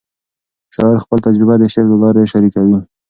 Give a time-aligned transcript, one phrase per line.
[0.75, 2.77] شاعر خپل تجربه د شعر له لارې شریکوي.